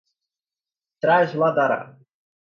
[1.03, 1.79] trasladará